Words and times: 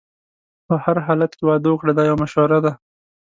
په 0.67 0.73
هر 0.83 0.97
حالت 1.05 1.31
کې 1.37 1.43
واده 1.49 1.69
وکړه 1.71 1.91
دا 1.97 2.03
یو 2.09 2.19
مشوره 2.23 2.57
ده. 2.65 2.71